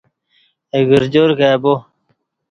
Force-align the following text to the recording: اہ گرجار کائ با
اہ 0.73 0.79
گرجار 0.89 1.29
کائ 1.39 1.55
با 1.61 1.73